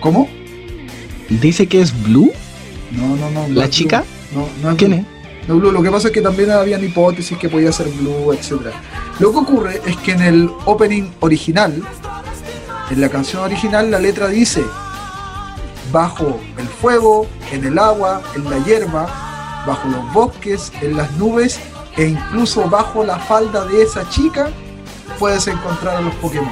[0.00, 0.28] ¿Cómo?
[1.28, 2.32] ¿Dice que es Blue?
[2.92, 3.48] No, no, no.
[3.48, 4.04] ¿La chica?
[4.32, 4.40] Blue.
[4.42, 5.00] No, no es ¿Quién Blue.
[5.42, 5.48] es?
[5.48, 5.72] No, Blue.
[5.72, 8.52] Lo que pasa es que también habían hipótesis que podía ser Blue, etc.
[9.18, 11.82] Lo que ocurre es que en el opening original,
[12.90, 14.62] en la canción original, la letra dice
[15.90, 19.06] bajo el fuego, en el agua, en la hierba,
[19.66, 21.58] bajo los bosques, en las nubes
[21.96, 24.48] e incluso bajo la falda de esa chica
[25.18, 26.48] puedes encontrar a los Pokémon.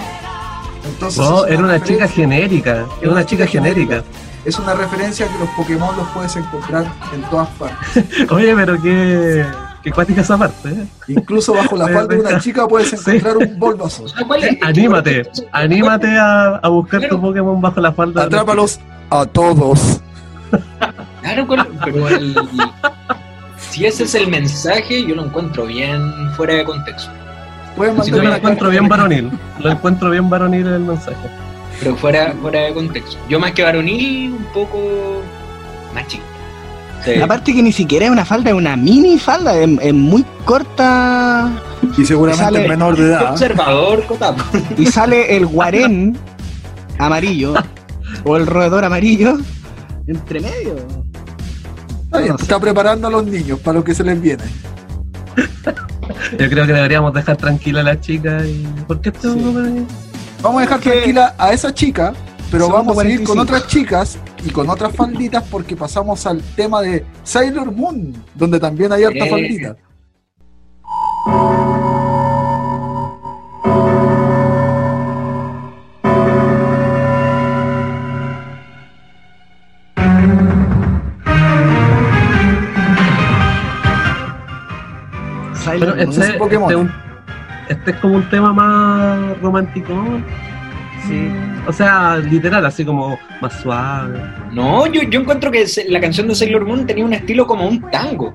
[0.85, 2.87] Entonces es era una chica genérica.
[3.00, 4.03] Era una chica genérica.
[4.44, 8.05] Es una referencia que los Pokémon los puedes encontrar en todas partes.
[8.31, 9.44] Oye, pero qué,
[9.83, 10.70] qué cuática esa parte.
[10.70, 10.87] ¿eh?
[11.09, 13.11] Incluso bajo la falda de una chica puedes Sí.
[13.16, 14.09] encontrar un Bulbasaur.
[14.62, 17.16] Anímate, anímate a, a buscar Claro.
[17.16, 18.22] tu Pokémon bajo la falda.
[18.22, 20.00] de Atrápalos a todos.
[21.20, 22.35] Claro, ¿cuál- pero el-
[23.70, 26.00] si ese es el mensaje, yo lo encuentro bien
[26.37, 27.11] fuera de contexto.
[27.76, 29.30] Yo lo encuentro bien varonil.
[29.61, 31.16] Lo encuentro bien varonil el mensaje.
[31.78, 33.16] Pero fuera, fuera de contexto.
[33.28, 35.22] Yo más que varonil, un poco
[35.94, 36.24] más chico.
[37.04, 37.18] Sí.
[37.22, 41.50] Aparte que ni siquiera es una falda, es una mini falda, es, es muy corta
[41.96, 43.33] Y seguramente Sale- es menor de edad.
[43.33, 44.42] Observador, Cotapo.
[44.76, 46.18] y sale el guarén
[46.98, 47.54] amarillo
[48.24, 49.38] o el roedor amarillo
[50.06, 50.76] entre medio.
[52.10, 54.42] Está bien, está preparando a los niños para lo que se les viene.
[56.38, 58.66] Yo creo que deberíamos dejar tranquila a la chica y.
[58.86, 59.28] ¿Por qué Sí.
[59.28, 59.84] hombre?
[60.42, 62.12] Vamos a dejar tranquila a esa chica,
[62.50, 63.42] pero Segundo vamos a seguir con 45.
[63.42, 68.92] otras chicas y con otras falditas porque pasamos al tema de Sailor Moon, donde también
[68.92, 69.30] hay harta Eh.
[69.30, 69.76] faldita.
[85.80, 86.92] Pero este, no este es Pokémon.
[87.68, 89.94] Este, es como un tema más romántico.
[91.06, 91.14] Sí.
[91.14, 91.68] Mm.
[91.68, 94.20] O sea, literal, así como más suave.
[94.52, 97.80] No, yo, yo encuentro que la canción de Sailor Moon tenía un estilo como un
[97.90, 98.34] tango.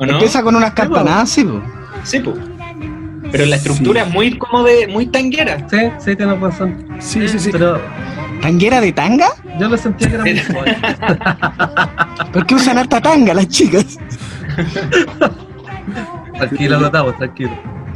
[0.00, 1.46] Empieza con unas cartanadas, sí.
[2.04, 2.22] Sí.
[3.30, 5.66] Pero la estructura es muy como de, muy tanguera.
[5.68, 6.86] Sí, sí, razón.
[6.98, 7.50] Sí, sí, sí.
[7.52, 7.80] Pero...
[8.40, 9.28] ¿Tanguera de tanga?
[9.58, 10.76] Yo lo sentía que era muy suave.
[12.32, 13.98] ¿Por qué usan harta tanga las chicas?
[16.36, 17.50] Tranquilo, Gotavo, tranquilo.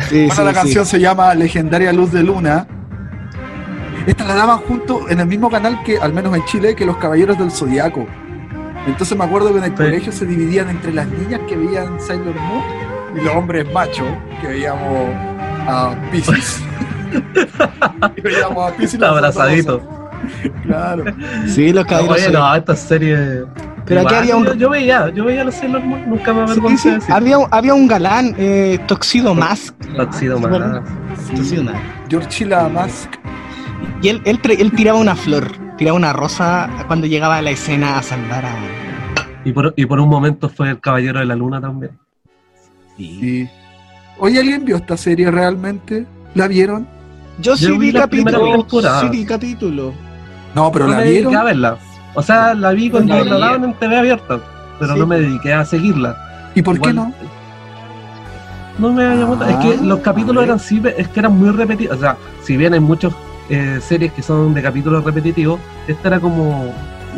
[0.08, 0.54] Sí, Bueno, sí, la sí.
[0.56, 2.66] canción se llama Legendaria Luz de Luna.
[4.06, 6.96] Esta la daban junto en el mismo canal que, al menos en Chile, que los
[6.96, 8.06] Caballeros del Zodiaco.
[8.86, 9.76] Entonces me acuerdo que en el Sí.
[9.76, 12.62] colegio se dividían entre las niñas que veían Sailor Moon
[13.16, 14.08] y los hombres machos
[14.40, 15.08] que veíamos
[15.68, 16.60] a Pisces.
[18.16, 19.80] y veíamos a Pisces Abrazadito.
[20.64, 21.04] Claro.
[21.46, 22.16] Sí, los No, caballeros.
[22.26, 23.44] oye, no, esta serie.
[23.84, 26.52] Pero aquí había un- Yo, yo veía, yo veía los Sailor Moon, nunca me Sí,
[26.52, 27.12] avergoncé sí.
[27.12, 29.74] Había, había un galán, eh, Toxido Mask.
[29.96, 30.54] Tuxedo ¿Se Man.
[30.54, 30.84] acuerdan?
[31.34, 31.76] Toxido Mask.
[32.08, 33.10] Georgilla Mask.
[34.02, 34.40] Y él, él,
[34.72, 38.54] tiraba una flor, tiraba una rosa cuando llegaba a la escena a salvar a.
[39.44, 41.98] Y por, y por un momento fue el Caballero de la Luna también.
[42.96, 43.48] Sí.
[44.18, 46.06] Oye, ¿alguien vio esta serie realmente?
[46.34, 46.86] ¿La vieron?
[47.40, 48.62] Yo sí Yo vi vi la primera capítulo.
[48.64, 49.00] temporada.
[49.00, 49.92] Sí vi capítulo.
[50.54, 51.34] No, pero no ¿la vieron?
[51.36, 51.76] a verla.
[52.14, 54.38] O sea, la vi cuando La daban en TV abierta,
[54.78, 54.98] pero Sí.
[55.00, 56.16] no me dediqué a seguirla.
[56.54, 57.12] ¿Y por qué no?
[58.78, 61.50] No me llamó Ah, Es que los a capítulos eran sí, es que eran muy
[61.50, 61.96] repetidos.
[61.96, 63.12] O sea, si bien hay muchas
[63.48, 66.72] eh, series que son de capítulos repetitivos, esta era como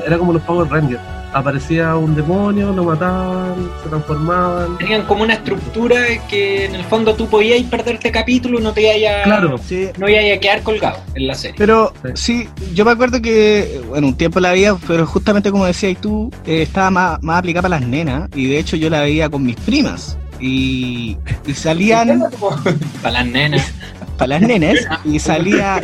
[0.07, 1.01] era como los Power Rangers.
[1.35, 4.79] Aparecía un demonio, lo mataban, se transformaban.
[4.79, 5.97] Tenían como una estructura
[6.29, 9.89] que en el fondo tú podías perderte capítulo y no te ibas a, Claro, Sí.
[9.99, 11.57] no ibas a quedar colgado en la serie.
[11.59, 12.45] Pero Sí.
[12.45, 16.31] sí, yo me acuerdo que, bueno, un tiempo la veía, pero justamente como decías tú,
[16.47, 19.43] eh, estaba más, más aplicada para las nenas, y de hecho yo la veía con
[19.45, 20.17] mis primas.
[20.41, 21.17] Y,
[21.47, 22.23] y salían
[23.03, 23.73] Para las nenas.
[24.17, 25.81] para las nenes y salía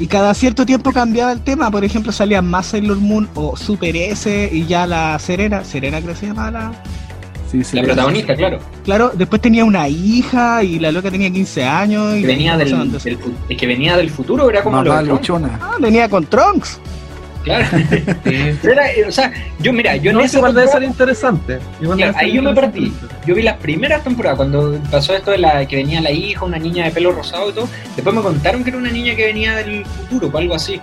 [0.00, 1.70] y cada cierto tiempo cambiaba el tema.
[1.70, 6.14] Por ejemplo salía más Sailor Moon o Super S y ya la Serena Serena creo
[6.14, 6.72] que se llamaba la
[7.50, 7.76] Sí, sí.
[7.76, 8.60] La protagonista, claro.
[8.82, 12.90] claro después tenía una hija y la loca tenía 15 años y Que venía del,
[13.58, 16.80] que venía del futuro, era como Mamá lo de ah, venía con Trunks
[17.42, 17.66] Claro.
[18.24, 18.58] sí.
[18.62, 21.58] Era, eh, o sea, yo mira, yo No, en esa igual debe ser interesante.
[21.80, 22.92] Igual Claro, debe ser ahí yo me perdí.
[23.26, 26.58] Yo vi las primeras temporadas cuando pasó esto de la que venía la hija, una
[26.58, 27.68] niña de pelo rosado y todo.
[27.96, 30.80] Después me contaron que era una niña que venía del futuro o algo así.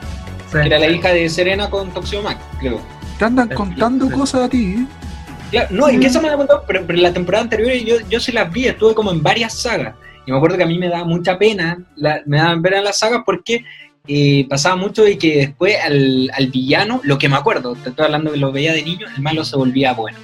[0.52, 0.58] Sí.
[0.62, 2.82] Que era la hija de Serena con Toxio Mac, creo.
[3.18, 4.14] Te andan contando sí.
[4.14, 4.86] cosas a ti, ¿eh?
[5.52, 7.96] Claro, no, es que eso me lo contado, pero, pero en la temporada anterior yo,
[8.08, 9.96] yo sí las vi, estuve como en varias sagas.
[10.26, 13.00] Y me acuerdo que a mí me daba mucha pena, la- me daban pena las
[13.00, 13.64] sagas porque
[14.12, 18.06] eh, pasaba mucho de que después al, al villano, lo que me acuerdo, te estoy
[18.06, 20.18] hablando que lo veía de niño, el malo se volvía bueno.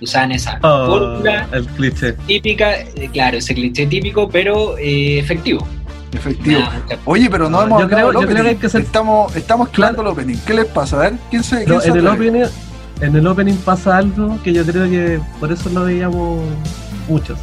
[0.00, 2.12] Usaban esa Oh, fórmula el cliché.
[2.26, 5.66] típica, eh, claro, ese cliché típico, pero eh, efectivo.
[6.12, 6.60] Efectivo.
[7.04, 8.48] Oye, pero no No, hemos yo hablado creo- del yo creo que opening.
[8.48, 10.36] hay que ser- Estamos, estamos claro el opening.
[10.46, 10.96] ¿Qué les pasa?
[10.96, 12.44] A ver, ¿quién se, quién No, se en el opening,
[13.02, 16.40] en el opening pasa algo que yo creo que por eso lo veíamos
[17.08, 17.38] muchos.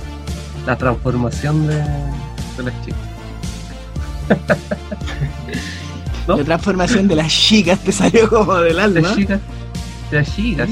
[0.66, 3.00] La transformación de, de las chicas.
[6.28, 6.38] ¿No?
[6.38, 9.40] la transformación de las chicas te salió como del De alma las chicas.
[10.12, 10.70] De las chicas.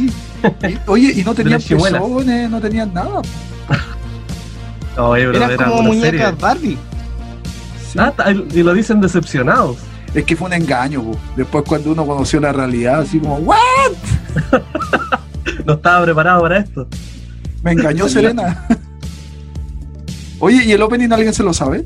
[0.87, 3.21] Oye, y no tenían pezones, no tenían nada.
[4.97, 6.31] Oye, pero eran era como muñecas serie.
[6.39, 6.77] Barbie
[7.91, 7.99] Sí.
[7.99, 9.77] Ah, y lo dicen decepcionados.
[10.15, 11.03] Es que fue un engaño.
[11.35, 13.57] Después cuando uno conoció la realidad, así como, ¿what?
[15.65, 16.87] No estaba preparado para esto.
[17.63, 18.67] Me engañó Serena.
[20.39, 21.85] Oye, ¿y el opening alguien se lo sabe?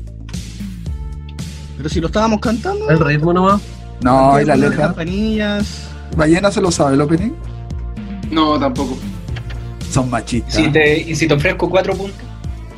[1.78, 3.62] Pero si lo estábamos cantando El ritmo nomás.
[4.02, 4.88] No, y la letra.
[4.88, 7.32] campanillas Ballena se lo sabe el opening.
[8.30, 8.98] No, tampoco.
[9.90, 10.54] Son machistas.
[10.54, 12.20] Si te, y si te ofrezco cuatro puntos,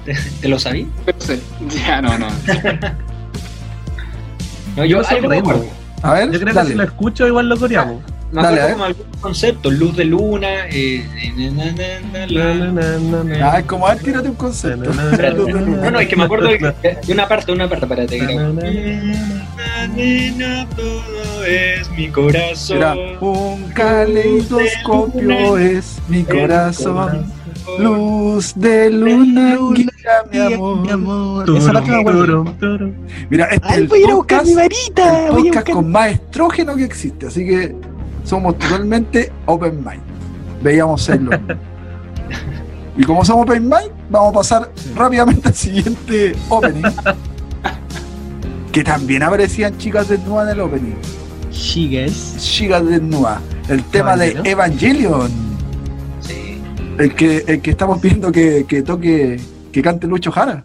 [0.04, 0.88] ¿te, te lo sabí?
[1.04, 1.40] Pero sé.
[1.86, 2.28] Ya, no, no.
[4.76, 5.50] No, Yo yo, soy algo me ritmo.
[5.50, 5.70] acuerdo.
[6.02, 8.02] A ver, Yo creo que si lo escucho igual lo coreamos.
[8.32, 11.50] Me Dale, acuerdo como algunos conceptos, luz de luna, eh, eh.
[13.42, 14.92] Ah, es como, a ver, tírate un concepto.
[14.92, 18.18] No, no, es que me acuerdo de, de una parte, de una parte, espérate.
[18.18, 18.26] que
[19.96, 22.76] Nena, todo es mi corazón.
[22.76, 27.32] Era un caleidoscopio es mi corazón.
[27.78, 30.80] Luz de luna, guía mi amor.
[30.80, 32.92] mi amor Turum, esa parte me acuerdo turum, turum.
[33.28, 35.44] Mira, este es ay el voy a ir a buscar podcast, mi varita el podcast
[35.44, 37.76] buscar con más estrógeno que existe, así que
[38.24, 40.02] somos totalmente open mind.
[40.62, 41.59] Veíamos Moon.
[42.96, 46.83] Y como somos open mind, vamos a pasar rápidamente al siguiente opening.
[48.72, 50.96] que también aparecían chicas desnudas en el opening.
[51.50, 53.40] chicas Chicas desnudas.
[53.68, 55.30] El tema de Evangelion.
[56.20, 56.61] Sí.
[56.98, 59.40] El que, el que estamos viendo que, que toque,
[59.72, 60.64] que cante Lucho Jara.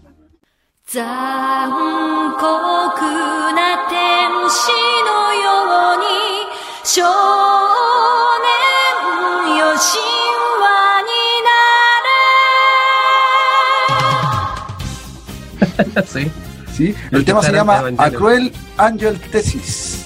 [6.84, 7.08] 少 年
[9.58, 9.98] よ神
[10.60, 11.10] 話に
[16.06, 16.30] sí.
[16.72, 16.94] ¿sí?
[17.10, 18.20] El El tema que se estará llama en A Evangelion.
[18.20, 20.04] Cruel Angel Thesis.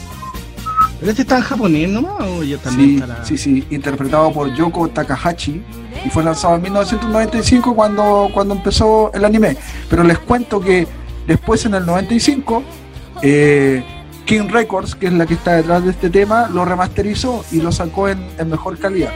[1.01, 4.53] pero este está en japonés nomás o yo también Sí, estará sí, sí, interpretado por
[4.55, 5.63] Yoko Takahashi
[6.05, 9.57] y fue lanzado en 1995 cuando, cuando empezó el anime.
[9.89, 10.87] Pero les cuento que
[11.27, 12.63] después en el 95
[13.23, 13.85] eh,
[14.30, 17.72] King Records, que es la que está detrás de este tema, lo remasterizó y lo
[17.72, 19.12] sacó en, en mejor calidad.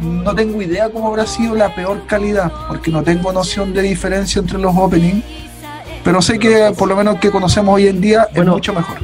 [0.00, 4.38] No tengo idea cómo habrá sido la peor calidad, porque no tengo noción de diferencia
[4.38, 5.24] entre los openings,
[6.04, 8.98] pero sé que por lo menos que conocemos hoy en día Bueno, es mucho mejor.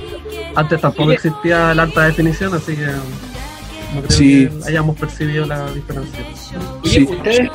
[0.54, 4.48] Antes tampoco existía la alta definición, así que no creo Sí.
[4.48, 6.22] que hayamos percibido la diferencia.
[6.84, 7.02] Oye, Sí.
[7.10, 7.54] ¿ustedes co-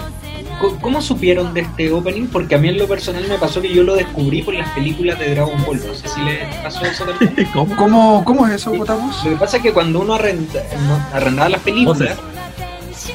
[0.82, 2.28] cómo supieron de este opening?
[2.28, 5.18] Porque a mí en lo personal me pasó que yo lo descubrí por las películas
[5.20, 5.82] de Dragon Ball.
[5.86, 7.48] No sé si les pasó eso también.
[7.54, 7.76] ¿Cómo?
[7.76, 9.24] ¿Cómo, cómo es eso, Cotamos?
[9.24, 12.00] Lo que pasa es que cuando uno arrenda, no, arrendaba las películas...
[12.00, 12.18] Voces.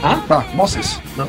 [0.03, 0.21] ¿Ah?
[0.31, 1.01] Va, Moses.
[1.17, 1.27] No.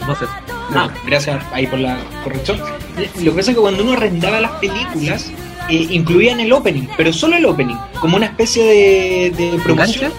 [0.76, 2.60] Ah, gracias ahí por la corrección.
[2.60, 5.32] Lo que pasa es que cuando uno arrendaba las películas,
[5.70, 10.12] eh, incluían el opening, pero solo el opening, como una especie de, de promoción.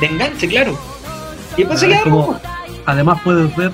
[0.00, 0.78] De enganche, claro.
[1.56, 2.40] Y después se Ah, queda como- rojo.
[2.84, 3.72] Además puedes ver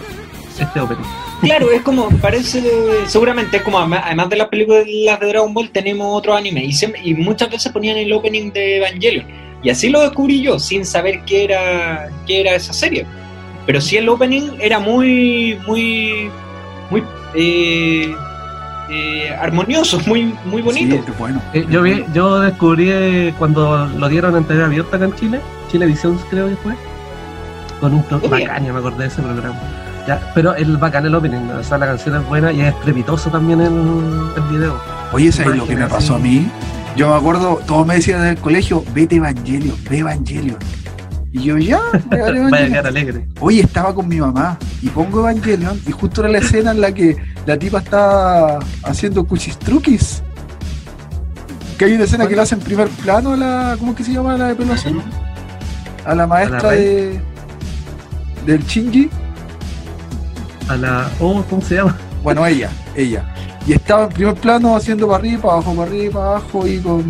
[0.59, 1.03] este opening.
[1.43, 2.63] Claro, es como, parece,
[3.07, 6.65] seguramente es como, además de las películas de Dragon Ball, tenemos otro anime.
[7.05, 9.27] Y, muchas veces ponían el opening de Evangelion.
[9.63, 13.07] Y así lo descubrí yo, sin saber qué era, qué era esa serie.
[13.67, 16.31] Pero sí el opening era muy, muy,
[16.91, 17.03] muy
[17.35, 18.15] eh,
[18.91, 20.97] eh, armonioso, muy, muy bonito.
[20.97, 21.41] Sí, bueno.
[21.55, 25.41] Eh, yo, vi, yo descubrí eh, cuando lo dieron en TV abierta acá en Chile,
[25.71, 26.75] Chile Edición creo que fue,
[27.81, 28.05] con un
[28.39, 29.82] ya me acordé de ese programa.
[30.07, 33.31] Ya, pero el bacán el opening, o sea, la canción es buena y es estrepitoso
[33.31, 33.73] también el,
[34.37, 34.77] el video.
[35.13, 35.95] Oye, ¿sabes lo que me Imagínate.
[35.95, 36.51] pasó a mí?
[36.97, 40.59] Yo me acuerdo, todos me decían en el colegio, vete Evangelion, ve Evangelion.
[41.31, 43.27] Y yo ya, Vaya a quedar alegre.
[43.41, 46.93] Oye, estaba con mi mamá y pongo Evangelion y justo era la escena en la
[46.93, 50.23] que la tipa está haciendo cuchistruquis.
[51.79, 53.77] Que hay una escena que le hace en primer plano a la.
[53.79, 55.01] ¿Cómo es que se llama la de pelo azul?
[56.05, 57.19] A la maestra de.
[58.45, 59.09] del Shinji.
[60.73, 61.11] A la.
[61.21, 61.97] Oh, ¿cómo se llama?
[62.23, 63.25] Bueno, ella, ella.
[63.67, 66.79] Y estaba en primer plano haciendo para arriba, para abajo, para arriba, para abajo y
[66.79, 67.01] con.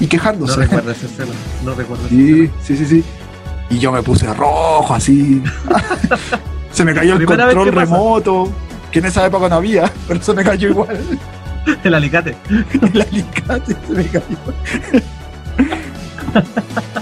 [0.00, 0.56] y No quejándose.
[0.56, 1.32] recuerdo esa escena.
[1.64, 2.52] No recuerdo esa Sí, escena.
[2.62, 3.04] sí, sí, sí.
[3.70, 5.42] Y yo me puse rojo así.
[6.72, 7.80] se me cayó el control que pasa.
[7.92, 8.52] remoto,
[8.90, 10.98] que en esa época no había, pero se me cayó igual.
[11.84, 12.36] El alicate.
[12.92, 14.36] El alicate se me cayó.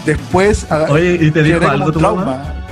[0.06, 1.92] Después Oye, ¿y te dijo como algo.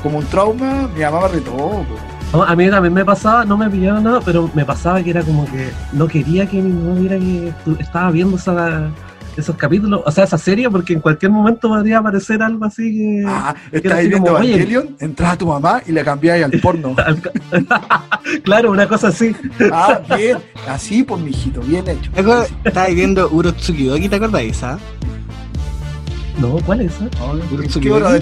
[0.03, 1.53] Como un trauma, mi mamá me retó.
[1.53, 1.85] po.
[2.33, 5.23] No, a mí también me pasaba, no me pillaba nada, pero me pasaba que era
[5.23, 8.89] como que no quería que mi mamá viera que estaba viendo esa-
[9.37, 13.25] esos capítulos, o sea, esa serie, porque en cualquier momento podría aparecer algo así que...
[13.27, 16.95] Ah, estás viendo como, Evangelion, entras a tu mamá y le cambiáis al porno.
[18.45, 19.35] claro, una cosa así.
[19.73, 20.39] ah, bien.
[20.69, 22.11] Así, pues, mijito, bien hecho.
[22.13, 22.51] ¿Te acuerdas?
[22.65, 24.79] Estaba viendo Urotsukidoki, ¿te acordáis, ah?
[26.39, 27.05] No, ¿cuál es esa?
[27.05, 28.21] ¿En qué hora de?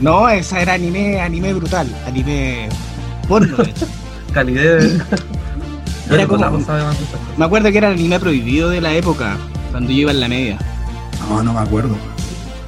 [0.00, 2.68] No, esa era anime, anime brutal, anime
[3.28, 3.56] porno.
[3.56, 3.86] de hecho.
[4.34, 5.00] Calidez.
[6.10, 6.58] Era como-.
[7.38, 9.36] Me acuerdo que era el anime prohibido de la época,
[9.70, 10.58] cuando yo iba en la media.
[11.28, 11.96] No, no me acuerdo.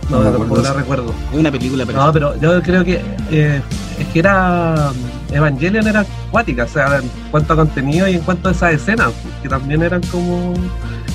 [0.08, 1.14] No, No me tampoco acuerdo la recuerdo.
[1.32, 3.60] Es una película, pero No, pero yo creo que eh,
[3.98, 4.92] es que era
[5.32, 9.10] Evangelion era acuática, o sea, en cuanto a contenido y en cuanto a esas escenas,
[9.42, 10.54] que también eran como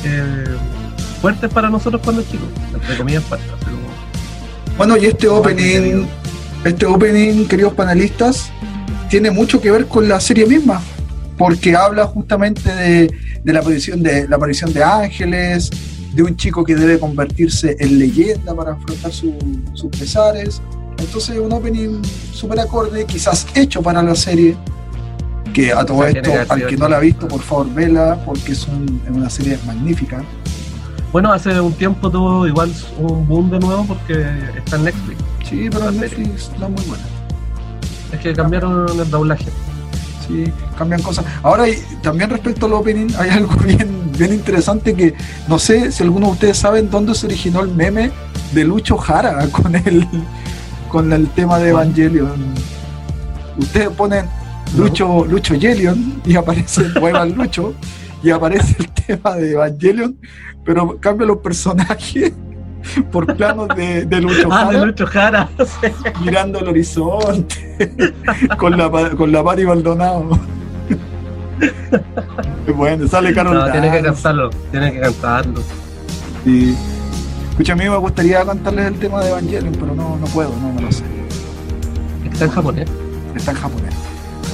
[0.04, 0.44] eh,
[1.22, 3.50] fuertes para nosotros cuando chicos, entre comillas fuertes.
[3.56, 3.81] así como-
[4.78, 6.06] Bueno, y este opening,
[6.66, 8.50] este opening, queridos panelistas,
[9.10, 10.82] tiene mucho que ver con la serie misma,
[11.38, 15.70] porque habla justamente de, de la aparición de la aparición de ángeles,
[16.14, 19.38] de un chico que debe convertirse en leyenda para afrontar su-
[19.74, 20.62] sus pesares.
[20.98, 22.02] Entonces, un opening
[22.34, 24.56] súper acorde, quizás hecho para la serie.
[25.54, 27.74] Que a todo O sea, tiene esto, al que no la ha visto, por favor,
[27.74, 30.24] vela, porque es, un- es una serie magnífica.
[31.12, 35.22] Bueno, hace un tiempo tuvo igual un boom de nuevo porque está en Netflix.
[35.48, 36.00] Sí, pero en.
[36.00, 37.04] Netflix no es muy buena.
[38.14, 39.48] Es que cambiaron el doblaje.
[40.26, 40.46] Sí,
[40.78, 41.26] cambian cosas.
[41.44, 45.14] Ahora, y también respecto al opening, hay algo bien, bien interesante que
[45.50, 48.12] no sé si algunos de ustedes saben dónde se originó el meme
[48.54, 50.08] de Lucho Jara con el,
[50.88, 52.54] con el tema de Evangelion.
[53.58, 54.26] Ustedes ponen
[54.78, 57.74] Lucho, Lucho Yelion y aparece Muevan Lucho
[58.24, 60.18] y aparece el tema de Evangelion,
[60.64, 62.32] pero cambian los personajes
[63.12, 65.50] por planos de, de Lucho Ah, Jara de Lucho Jara.
[66.24, 68.14] mirando el horizonte
[68.58, 70.40] con la con la Pari Maldonado.
[72.76, 75.62] bueno, sale Carol No, tiene que cantarlo, tiene que cantarlo.
[76.44, 76.76] Sí.
[77.52, 80.74] Escucha, a mí me gustaría cantarles el tema de Evangelion, pero no, no puedo, no,
[80.74, 81.04] no lo sé.
[82.32, 82.90] Está en japonés.
[83.36, 83.94] Está en japonés.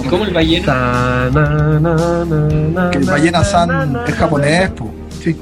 [0.07, 0.65] ¿Y cómo el balleno?
[0.65, 4.91] Ta, na, na, na, na, Que el na, Ballena na, San es japonés, po.
[5.21, 5.35] Sí.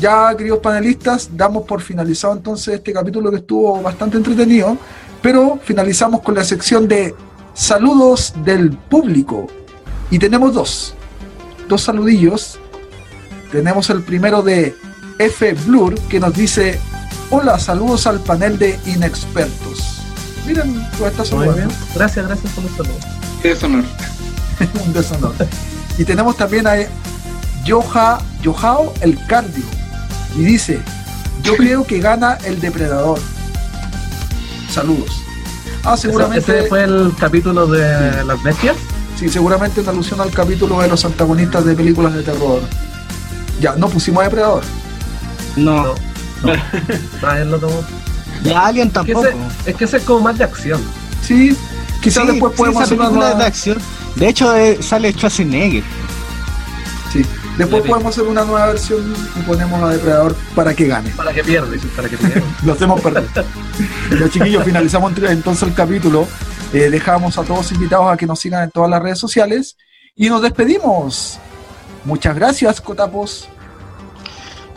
[0.00, 4.76] Ya, queridos panelistas, damos por finalizado entonces este capítulo que estuvo bastante entretenido,
[5.22, 7.14] pero finalizamos con la sección de
[7.54, 9.46] saludos del público.
[10.10, 10.94] Y tenemos dos,
[11.68, 12.58] dos saludillos.
[13.50, 14.76] Tenemos el primero de
[15.18, 16.78] F Blur, que nos dice
[17.30, 20.00] Hola, saludos al panel de inexpertos.
[20.46, 21.56] Miren, pues está Muy saludando.
[21.56, 21.68] bien.
[21.94, 23.17] Gracias, gracias por los saludos.
[23.42, 23.84] Deshonor.
[24.86, 25.34] un deshonor.
[25.96, 26.74] Y tenemos también a
[27.64, 29.64] Yoja, Yojao el Cardio.
[30.36, 30.80] Y dice,
[31.42, 33.18] yo creo que gana el depredador.
[34.70, 35.22] Saludos.
[35.84, 38.76] Ah, seguramente, Ese fue el capítulo de las bestias.
[39.18, 42.60] sí, seguramente en alusión al capítulo de los antagonistas de películas de terror.
[43.60, 44.62] Ya, no pusimos depredador.
[45.56, 45.82] No.
[45.84, 45.94] No.
[46.44, 46.52] No.
[47.22, 47.82] Ah, tomó.
[48.44, 49.26] Y Alien Es que tampoco.
[49.26, 50.80] ese- es que ese es como más de acción.
[51.26, 51.56] Sí,
[52.08, 53.46] quizás Sí, después sí, podemos esa hacer una es de nueva.
[53.46, 53.78] acción.
[54.16, 55.82] De hecho, eh, sale Schwarzenegger.
[57.12, 57.24] Sí,
[57.56, 61.10] después podemos hacer una nueva versión y ponemos a depredador para que gane.
[61.10, 62.42] Para que pierda, para que pierda.
[62.64, 63.24] Lo hacemos perder.
[64.10, 66.26] Los chiquillos, finalizamos entonces el capítulo.
[66.72, 69.76] Eh, dejamos a todos invitados a que nos sigan en todas las redes sociales
[70.14, 71.38] y nos despedimos.
[72.04, 73.48] Muchas gracias, Cotapos.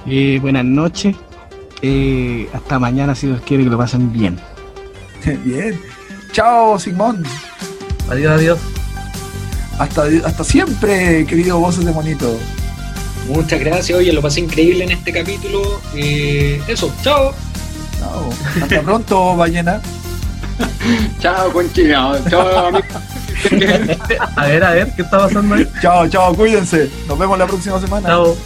[0.06, 1.16] Eh, buenas noches.
[1.82, 4.40] Eh, hasta mañana, si Dios quiere, que lo pasen bien.
[5.44, 5.80] Bien.
[6.32, 7.24] Chao, Simón.
[8.10, 8.60] Adiós, adiós.
[9.80, 12.38] Hasta, hasta siempre, querido Voces de Monito.
[13.28, 15.82] Muchas gracias, oye, lo pasé increíble en este capítulo.
[15.96, 17.34] Eh, eso, chao.
[18.00, 18.30] Chao.
[18.62, 19.82] Hasta pronto, ballena.
[21.20, 22.18] Chao, conchino.
[22.30, 22.86] Chao, amigo.
[24.36, 25.68] A ver, a ver, ¿qué está pasando ahí?
[25.82, 26.92] Chao, chao, cuídense.
[27.08, 28.08] Nos vemos la próxima semana.
[28.08, 28.38] Chao.